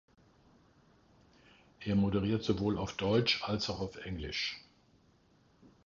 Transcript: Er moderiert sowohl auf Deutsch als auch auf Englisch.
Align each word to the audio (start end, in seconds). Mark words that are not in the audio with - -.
Er 1.81 1.95
moderiert 1.95 2.43
sowohl 2.43 2.79
auf 2.79 2.93
Deutsch 2.97 3.43
als 3.43 3.69
auch 3.69 3.81
auf 3.81 4.03
Englisch. 4.03 4.65